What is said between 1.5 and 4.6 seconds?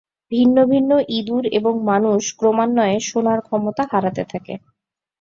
এবং মানুষ ক্রমান্বয়ে শোনার ক্ষমতা হারাতে থাকে।